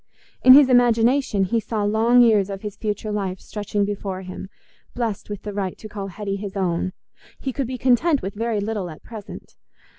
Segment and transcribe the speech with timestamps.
[0.43, 4.49] In his imagination he saw long years of his future life stretching before him,
[4.95, 6.93] blest with the right to call Hetty his own:
[7.39, 9.57] he could be content with very little at present.